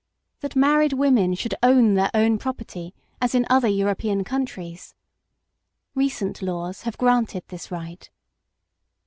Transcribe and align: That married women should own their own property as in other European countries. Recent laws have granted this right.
That 0.39 0.55
married 0.55 0.93
women 0.93 1.35
should 1.35 1.53
own 1.61 1.93
their 1.93 2.09
own 2.15 2.39
property 2.39 2.91
as 3.21 3.35
in 3.35 3.45
other 3.51 3.67
European 3.67 4.23
countries. 4.23 4.95
Recent 5.93 6.41
laws 6.41 6.81
have 6.81 6.97
granted 6.97 7.43
this 7.49 7.69
right. 7.69 8.09